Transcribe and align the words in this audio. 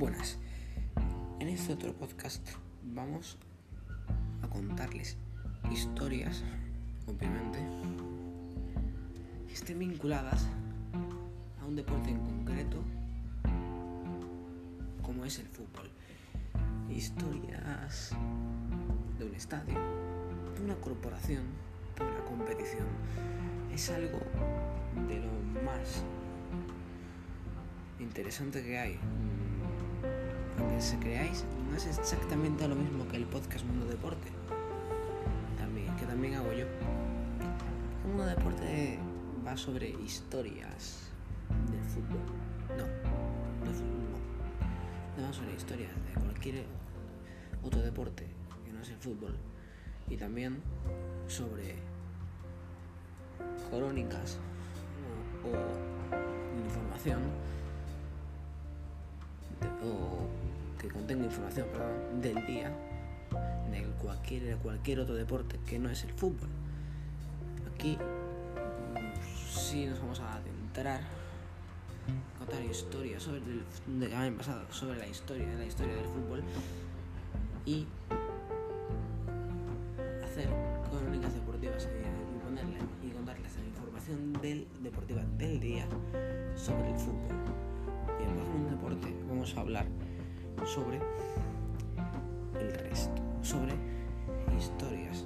Buenas. 0.00 0.38
En 1.40 1.48
este 1.48 1.74
otro 1.74 1.92
podcast 1.92 2.40
vamos 2.82 3.36
a 4.40 4.48
contarles 4.48 5.18
historias, 5.70 6.42
obviamente, 7.06 7.58
que 9.46 9.52
estén 9.52 9.78
vinculadas 9.78 10.46
a 11.60 11.66
un 11.66 11.76
deporte 11.76 12.08
en 12.08 12.18
concreto 12.20 12.82
como 15.02 15.26
es 15.26 15.38
el 15.38 15.48
fútbol. 15.48 15.90
Historias 16.88 18.12
de 19.18 19.26
un 19.26 19.34
estadio, 19.34 19.78
de 20.56 20.64
una 20.64 20.76
corporación, 20.76 21.42
de 21.98 22.04
una 22.04 22.24
competición. 22.24 22.86
Es 23.70 23.90
algo 23.90 24.20
de 25.08 25.20
lo 25.20 25.62
más 25.62 26.02
interesante 27.98 28.62
que 28.62 28.78
hay. 28.78 28.98
Se 30.80 30.98
creáis, 30.98 31.44
no 31.70 31.76
es 31.76 31.86
exactamente 31.86 32.66
lo 32.66 32.74
mismo 32.74 33.06
que 33.06 33.18
el 33.18 33.26
podcast 33.26 33.66
Mundo 33.66 33.84
Deporte. 33.84 34.28
También, 35.58 35.94
que 35.96 36.06
también 36.06 36.36
hago 36.36 36.50
yo. 36.52 36.64
El 36.64 38.08
Mundo 38.08 38.24
Deporte 38.24 38.98
va 39.46 39.58
sobre 39.58 39.90
historias 39.90 41.10
del 41.70 41.84
fútbol. 41.84 42.18
No, 42.70 42.86
de 43.66 43.74
fútbol 43.74 44.08
no. 44.10 45.20
No 45.22 45.28
va 45.28 45.32
sobre 45.34 45.54
historias 45.54 45.90
de 45.92 46.18
cualquier 46.18 46.64
otro 47.62 47.82
deporte 47.82 48.26
que 48.64 48.72
no 48.72 48.80
es 48.80 48.88
el 48.88 48.96
fútbol. 48.96 49.36
Y 50.08 50.16
también 50.16 50.62
sobre 51.28 51.74
crónicas 53.70 54.38
o, 55.44 56.64
información 56.66 57.20
o 59.82 60.19
que 60.80 60.88
contenga 60.88 61.24
información 61.24 61.66
del 62.22 62.46
día 62.46 62.72
de 63.70 63.82
cualquier, 64.02 64.56
cualquier 64.56 65.00
otro 65.00 65.14
deporte 65.14 65.58
que 65.66 65.78
no 65.78 65.90
es 65.90 66.04
el 66.04 66.12
fútbol. 66.12 66.48
Aquí 67.74 67.98
sí 69.52 69.86
nos 69.86 70.00
vamos 70.00 70.20
a 70.20 70.36
adentrar 70.36 71.00
contar 72.38 72.64
historias 72.64 73.22
sobre 73.22 73.38
el, 73.38 74.00
de 74.00 74.14
año 74.14 74.36
pasado 74.38 74.64
sobre 74.72 74.98
la 74.98 75.06
historia 75.06 75.46
de 75.46 75.58
la 75.58 75.66
historia 75.66 75.94
del 75.94 76.06
fútbol 76.06 76.42
y 77.66 77.86
hacer 80.24 80.48
crónicas 80.90 81.34
deportivas 81.34 81.86
y, 81.86 82.44
ponerle, 82.44 82.78
y 83.02 83.10
contarles 83.10 83.54
la 83.56 83.66
información 83.66 84.32
del 84.40 84.66
deportiva 84.82 85.22
del 85.36 85.60
día 85.60 85.86
sobre 86.56 86.90
el 86.90 86.98
fútbol 86.98 87.36
y 88.18 88.22
en 88.24 88.62
un 88.62 88.70
deporte 88.70 89.14
vamos 89.28 89.54
a 89.56 89.60
hablar 89.60 89.86
sobre 90.64 91.00
el 92.58 92.72
resto, 92.74 93.22
sobre 93.42 93.74
historias 94.58 95.24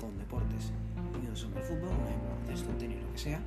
con 0.00 0.16
deportes, 0.18 0.72
no 1.28 1.36
sobre 1.36 1.60
el 1.60 1.66
fútbol, 1.66 1.90
no 1.90 2.06
hay 2.06 2.78
tenis, 2.78 3.02
lo 3.02 3.12
que 3.12 3.18
sea, 3.18 3.40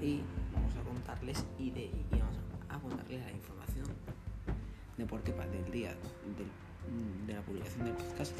y 0.00 0.22
vamos 0.52 0.74
a 0.76 0.82
contarles 0.82 1.44
y, 1.58 1.70
de, 1.70 1.84
y 1.84 2.06
vamos 2.10 2.36
a 2.68 2.78
contarles 2.78 3.20
la 3.22 3.30
información 3.30 3.86
deportiva 4.96 5.46
del 5.46 5.70
día 5.70 5.94
de 7.26 7.34
la 7.34 7.42
publicación 7.42 7.84
del 7.84 7.94
podcast. 7.94 8.36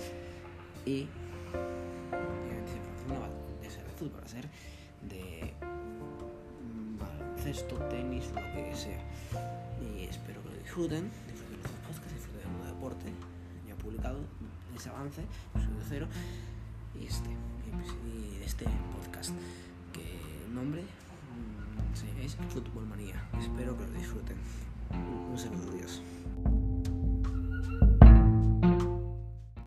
Y 0.85 1.07
esa 2.67 2.77
información 2.77 3.09
de 3.61 4.11
va 4.19 4.25
a 4.25 4.29
ser 4.29 4.49
de 5.03 5.55
baloncesto, 7.41 7.77
tenis, 7.89 8.29
lo 8.35 8.43
que 8.53 8.75
sea. 8.75 9.01
Y 9.81 10.05
espero 10.05 10.43
que 10.43 10.51
lo 10.51 10.57
disfruten, 10.57 11.11
disfruten 11.27 11.63
los 11.63 11.73
podcasts, 11.89 12.15
disfruten 12.15 12.53
de 12.53 12.61
un 12.61 12.67
deporte 12.67 13.13
ya 13.67 13.75
publicado, 13.77 14.19
ese 14.77 14.91
avance, 14.91 15.23
de 15.23 15.85
cero, 15.89 16.07
y 17.01 17.07
este, 17.07 17.31
y 18.07 18.39
de 18.39 18.45
este 18.45 18.67
podcast, 18.95 19.33
que 19.93 20.21
el 20.47 20.55
nombre 20.55 20.83
mm, 20.83 21.97
sí, 21.97 22.07
es 22.23 22.37
Fútbol 22.53 22.87
Manía. 22.87 23.17
Espero 23.39 23.77
que 23.77 23.87
lo 23.87 23.93
disfruten. 23.93 24.37
Un 25.31 25.39
saludo, 25.39 25.73
Dios. 25.73 26.03